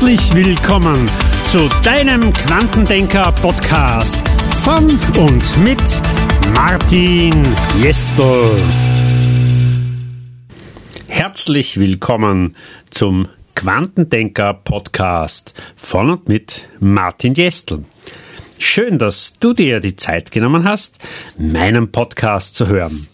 Herzlich 0.00 0.32
willkommen 0.32 1.10
zu 1.50 1.68
deinem 1.82 2.32
Quantendenker-Podcast 2.32 4.16
von 4.62 4.96
und 5.18 5.58
mit 5.64 5.82
Martin 6.54 7.34
Jestel. 7.82 8.62
Herzlich 11.08 11.80
willkommen 11.80 12.54
zum 12.90 13.26
Quantendenker-Podcast 13.56 15.54
von 15.74 16.10
und 16.10 16.28
mit 16.28 16.68
Martin 16.78 17.34
Jestel. 17.34 17.84
Schön, 18.56 18.98
dass 18.98 19.32
du 19.40 19.52
dir 19.52 19.80
die 19.80 19.96
Zeit 19.96 20.30
genommen 20.30 20.62
hast, 20.62 20.98
meinen 21.38 21.90
Podcast 21.90 22.54
zu 22.54 22.68
hören. 22.68 23.08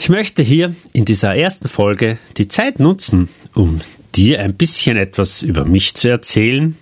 Ich 0.00 0.08
möchte 0.08 0.42
hier 0.42 0.74
in 0.94 1.04
dieser 1.04 1.36
ersten 1.36 1.68
Folge 1.68 2.16
die 2.38 2.48
Zeit 2.48 2.80
nutzen, 2.80 3.28
um 3.54 3.82
dir 4.16 4.40
ein 4.40 4.54
bisschen 4.54 4.96
etwas 4.96 5.42
über 5.42 5.64
mich 5.64 5.94
zu 5.94 6.08
erzählen 6.08 6.76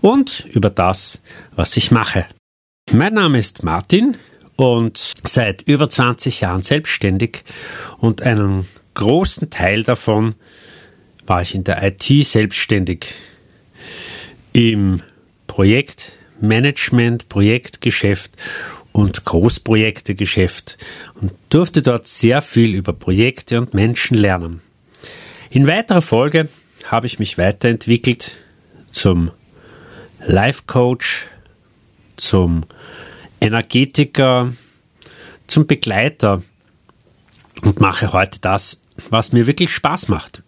und 0.00 0.46
über 0.52 0.70
das, 0.70 1.20
was 1.54 1.76
ich 1.76 1.90
mache. 1.90 2.26
Mein 2.92 3.14
Name 3.14 3.38
ist 3.38 3.62
Martin 3.62 4.16
und 4.56 5.14
seit 5.24 5.62
über 5.62 5.88
20 5.88 6.40
Jahren 6.40 6.62
selbstständig 6.62 7.44
und 7.98 8.22
einen 8.22 8.66
großen 8.94 9.50
Teil 9.50 9.82
davon 9.82 10.34
war 11.26 11.42
ich 11.42 11.54
in 11.54 11.64
der 11.64 11.82
IT 11.82 12.04
selbstständig. 12.26 13.14
Im 14.52 15.02
Projektmanagement, 15.46 17.28
Projektgeschäft 17.28 18.32
und 18.92 19.24
Großprojektegeschäft 19.24 20.78
und 21.20 21.32
durfte 21.50 21.82
dort 21.82 22.06
sehr 22.06 22.40
viel 22.40 22.74
über 22.74 22.92
Projekte 22.92 23.60
und 23.60 23.74
Menschen 23.74 24.16
lernen. 24.16 24.62
In 25.50 25.66
weiterer 25.66 26.02
Folge 26.02 26.48
habe 26.86 27.06
ich 27.06 27.18
mich 27.18 27.38
weiterentwickelt 27.38 28.32
zum 28.90 29.30
Life 30.26 30.64
Coach, 30.66 31.28
zum 32.16 32.64
Energetiker, 33.40 34.52
zum 35.46 35.66
Begleiter 35.66 36.42
und 37.62 37.80
mache 37.80 38.12
heute 38.12 38.40
das, 38.40 38.80
was 39.10 39.32
mir 39.32 39.46
wirklich 39.46 39.72
Spaß 39.72 40.08
macht. 40.08 40.42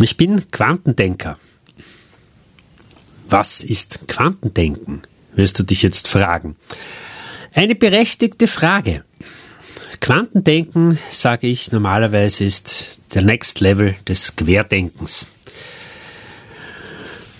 Ich 0.00 0.16
bin 0.16 0.50
Quantendenker. 0.50 1.38
Was 3.28 3.64
ist 3.64 4.06
Quantendenken? 4.06 5.02
wirst 5.36 5.58
du 5.58 5.64
dich 5.64 5.82
jetzt 5.82 6.06
fragen. 6.08 6.56
Eine 7.52 7.74
berechtigte 7.74 8.46
Frage. 8.46 9.04
Quantendenken, 10.04 10.98
sage 11.08 11.46
ich 11.46 11.72
normalerweise, 11.72 12.44
ist 12.44 13.00
der 13.14 13.22
Next 13.22 13.60
Level 13.60 13.94
des 14.06 14.36
Querdenkens. 14.36 15.26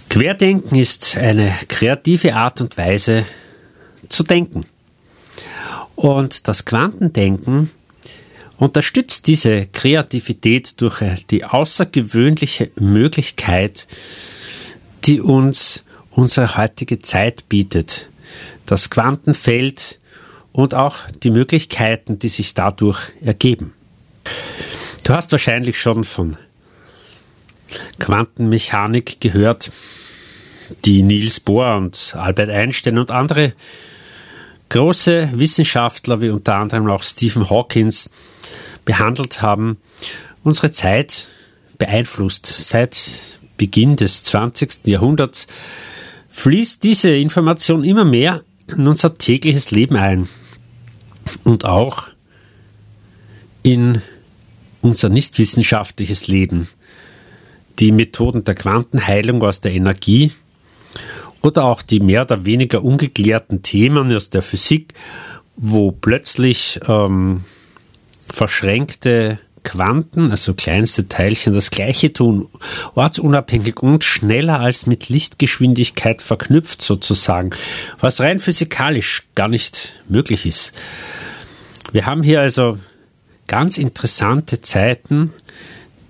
Querdenken 0.09 0.75
ist 0.79 1.15
eine 1.19 1.55
kreative 1.69 2.35
Art 2.35 2.63
und 2.63 2.79
Weise 2.79 3.27
zu 4.09 4.23
denken. 4.23 4.65
Und 5.95 6.49
das 6.49 6.65
Quantendenken 6.65 7.71
unterstützt 8.57 9.27
diese 9.27 9.67
Kreativität 9.67 10.81
durch 10.81 11.03
die 11.27 11.45
außergewöhnliche 11.45 12.71
Möglichkeit, 12.77 13.87
die 15.05 15.21
uns 15.21 15.85
unsere 16.13 16.57
heutige 16.57 17.01
Zeit 17.01 17.47
bietet. 17.51 18.09
Das 18.65 18.89
Quantenfeld 18.89 19.99
und 20.55 20.73
auch 20.73 20.99
die 21.23 21.33
Möglichkeiten, 21.33 22.21
die 22.21 22.29
sich 22.29 22.55
dadurch 22.55 23.13
ergeben. 23.21 23.75
Du 25.03 25.13
hast 25.13 25.33
wahrscheinlich 25.33 25.79
schon 25.79 26.05
von 26.05 26.39
Quantenmechanik 27.99 29.21
gehört, 29.21 29.73
die 30.85 31.03
Niels 31.03 31.41
Bohr 31.41 31.77
und 31.77 32.15
Albert 32.17 32.51
Einstein 32.51 32.99
und 32.99 33.11
andere 33.11 33.53
große 34.69 35.31
Wissenschaftler 35.35 36.23
wie 36.23 36.31
unter 36.31 36.55
anderem 36.55 36.89
auch 36.89 37.03
Stephen 37.03 37.51
Hawkins 37.51 38.09
behandelt 38.85 39.43
haben, 39.43 39.79
unsere 40.45 40.71
Zeit 40.71 41.27
beeinflusst. 41.79 42.47
Seit 42.47 43.41
Beginn 43.57 43.97
des 43.97 44.23
20. 44.23 44.87
Jahrhunderts 44.87 45.49
fließt 46.29 46.85
diese 46.85 47.11
Information 47.17 47.83
immer 47.83 48.05
mehr 48.05 48.43
in 48.69 48.87
unser 48.87 49.19
tägliches 49.19 49.73
Leben 49.73 49.97
ein 49.97 50.29
und 51.43 51.65
auch 51.65 52.09
in 53.63 54.03
unser 54.83 55.09
nicht 55.09 55.39
wissenschaftliches 55.39 56.29
Leben. 56.29 56.69
Die 57.79 57.91
Methoden 57.91 58.45
der 58.45 58.55
Quantenheilung 58.55 59.43
aus 59.43 59.61
der 59.61 59.73
Energie 59.73 60.31
oder 61.43 61.65
auch 61.65 61.83
die 61.83 62.01
mehr 62.01 62.23
oder 62.23 62.45
weniger 62.45 62.85
ungeklärten 62.85 63.63
Themen 63.63 64.15
aus 64.15 64.31
der 64.31 64.43
Physik, 64.43 64.95
wo 65.57 65.91
plötzlich 65.91 66.81
ähm, 66.87 67.45
verschränkte 68.33 69.39
Quanten, 69.65 70.31
also 70.31 70.55
kleinste 70.55 71.09
Teilchen, 71.09 71.53
das 71.53 71.71
gleiche 71.71 72.13
tun, 72.13 72.49
ortsunabhängig 72.95 73.83
und 73.83 74.05
schneller 74.05 74.61
als 74.61 74.87
mit 74.87 75.09
Lichtgeschwindigkeit 75.09 76.23
verknüpft 76.23 76.83
sozusagen, 76.83 77.51
was 77.99 78.21
rein 78.21 78.39
physikalisch 78.39 79.25
gar 79.35 79.49
nicht 79.49 80.01
möglich 80.09 80.47
ist. 80.47 80.73
Wir 81.93 82.07
haben 82.07 82.23
hier 82.23 82.41
also 82.41 82.79
ganz 83.47 83.79
interessante 83.79 84.61
Zeiten, 84.61 85.33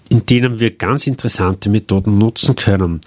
in 0.08 0.26
denen 0.26 0.60
wir 0.60 0.70
ganz 0.76 1.06
interessante 1.06 1.70
Methoden 1.70 2.18
nutzen 2.18 2.56
können, 2.56 3.00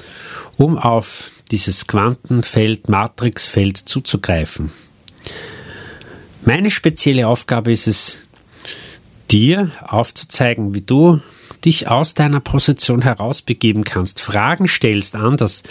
um 0.57 0.77
auf 0.77 1.31
dieses 1.51 1.87
Quantenfeld, 1.87 2.89
Matrixfeld 2.89 3.77
zuzugreifen. 3.77 4.71
Meine 6.43 6.71
spezielle 6.71 7.27
Aufgabe 7.27 7.71
ist 7.71 7.87
es, 7.87 8.26
dir 9.31 9.71
aufzuzeigen, 9.81 10.73
wie 10.73 10.81
du 10.81 11.21
dich 11.65 11.87
aus 11.87 12.13
deiner 12.13 12.39
Position 12.39 13.01
herausbegeben 13.01 13.83
kannst, 13.83 14.19
Fragen 14.19 14.67
stellst 14.67 15.15
an 15.15 15.37
das 15.37 15.63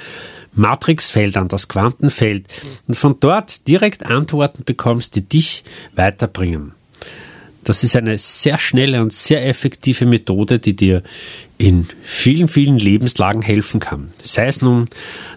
Matrixfeld, 0.55 1.37
an 1.37 1.49
das 1.49 1.69
Quantenfeld 1.69 2.47
und 2.89 2.95
von 2.95 3.21
dort 3.21 3.69
direkt 3.69 4.07
Antworten 4.07 4.65
bekommst, 4.65 5.15
die 5.15 5.23
dich 5.23 5.65
weiterbringen. 5.95 6.73
Das 7.63 7.83
ist 7.83 7.97
eine 7.97 8.17
sehr 8.17 8.59
schnelle 8.59 9.03
und 9.03 9.13
sehr 9.13 9.45
effektive 9.45 10.07
Methode, 10.07 10.61
die 10.61 10.77
dir 10.77 11.03
in 11.59 11.87
vielen, 12.01 12.47
vielen 12.47 12.79
Lebenslagen 12.79 13.43
helfen 13.43 13.81
kann. 13.81 14.13
Sei 14.23 14.47
es 14.47 14.63
nun, 14.63 14.89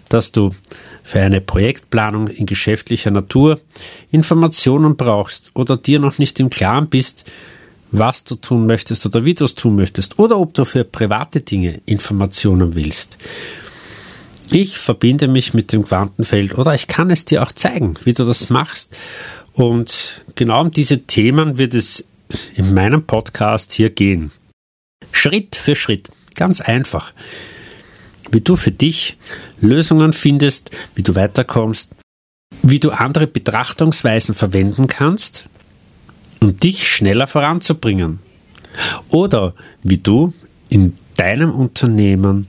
dass 0.08 0.30
du 0.30 0.50
für 1.02 1.20
eine 1.20 1.40
Projektplanung 1.40 2.28
in 2.28 2.46
geschäftlicher 2.46 3.10
Natur 3.10 3.60
Informationen 4.12 4.96
brauchst 4.96 5.50
oder 5.54 5.76
dir 5.76 5.98
noch 5.98 6.18
nicht 6.18 6.38
im 6.38 6.50
Klaren 6.50 6.88
bist, 6.88 7.24
was 7.92 8.24
du 8.24 8.36
tun 8.36 8.66
möchtest 8.66 9.06
oder 9.06 9.24
wie 9.24 9.34
du 9.34 9.44
es 9.44 9.54
tun 9.54 9.76
möchtest 9.76 10.18
oder 10.18 10.38
ob 10.38 10.54
du 10.54 10.64
für 10.64 10.84
private 10.84 11.40
Dinge 11.40 11.80
Informationen 11.86 12.74
willst. 12.74 13.18
Ich 14.52 14.78
verbinde 14.78 15.28
mich 15.28 15.54
mit 15.54 15.72
dem 15.72 15.84
Quantenfeld 15.84 16.58
oder 16.58 16.74
ich 16.74 16.88
kann 16.88 17.10
es 17.10 17.24
dir 17.24 17.42
auch 17.42 17.52
zeigen, 17.52 17.94
wie 18.04 18.12
du 18.12 18.24
das 18.24 18.50
machst. 18.50 18.96
Und 19.52 20.24
genau 20.34 20.60
um 20.60 20.70
diese 20.70 21.02
Themen 21.02 21.58
wird 21.58 21.74
es 21.74 22.04
in 22.54 22.74
meinem 22.74 23.04
Podcast 23.04 23.72
hier 23.72 23.90
gehen. 23.90 24.32
Schritt 25.12 25.56
für 25.56 25.74
Schritt, 25.74 26.10
ganz 26.34 26.60
einfach. 26.60 27.12
Wie 28.32 28.40
du 28.40 28.56
für 28.56 28.70
dich 28.70 29.16
Lösungen 29.60 30.12
findest, 30.12 30.70
wie 30.94 31.02
du 31.02 31.14
weiterkommst, 31.14 31.94
wie 32.62 32.80
du 32.80 32.90
andere 32.90 33.26
Betrachtungsweisen 33.26 34.34
verwenden 34.34 34.86
kannst, 34.86 35.48
um 36.40 36.58
dich 36.58 36.88
schneller 36.88 37.26
voranzubringen. 37.26 38.20
Oder 39.08 39.54
wie 39.82 39.98
du 39.98 40.32
in 40.68 40.94
deinem 41.16 41.54
Unternehmen 41.54 42.46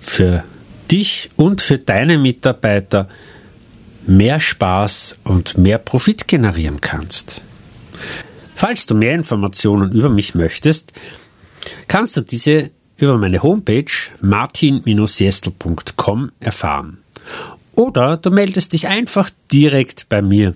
für 0.00 0.44
dich 0.90 1.30
und 1.36 1.60
für 1.60 1.76
deine 1.78 2.18
Mitarbeiter 2.18 3.08
mehr 4.06 4.40
Spaß 4.40 5.18
und 5.24 5.58
mehr 5.58 5.76
Profit 5.78 6.28
generieren 6.28 6.80
kannst. 6.80 7.42
Falls 8.54 8.86
du 8.86 8.94
mehr 8.94 9.14
Informationen 9.14 9.92
über 9.92 10.08
mich 10.10 10.34
möchtest, 10.34 10.92
kannst 11.88 12.16
du 12.16 12.22
diese 12.22 12.70
über 12.96 13.18
meine 13.18 13.42
Homepage 13.42 13.90
martin-jestel.com 14.20 16.32
erfahren. 16.40 16.98
Oder 17.74 18.16
du 18.18 18.30
meldest 18.30 18.74
dich 18.74 18.88
einfach 18.88 19.30
direkt 19.50 20.08
bei 20.08 20.20
mir. 20.20 20.54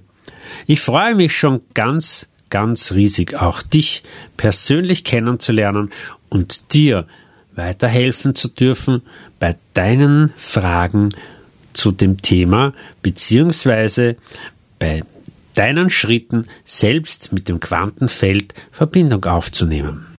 Ich 0.66 0.80
freue 0.80 1.14
mich 1.14 1.34
schon 1.34 1.62
ganz 1.72 2.28
ganz 2.54 2.92
riesig, 2.92 3.34
auch 3.34 3.62
dich 3.62 4.04
persönlich 4.36 5.02
kennenzulernen 5.02 5.90
und 6.28 6.72
dir 6.72 7.04
weiterhelfen 7.56 8.36
zu 8.36 8.46
dürfen 8.46 9.02
bei 9.40 9.56
deinen 9.72 10.32
Fragen 10.36 11.08
zu 11.72 11.90
dem 11.90 12.22
Thema 12.22 12.72
beziehungsweise 13.02 14.14
bei 14.78 15.02
deinen 15.54 15.90
Schritten 15.90 16.46
selbst 16.62 17.32
mit 17.32 17.48
dem 17.48 17.58
Quantenfeld 17.58 18.54
Verbindung 18.70 19.24
aufzunehmen. 19.24 20.13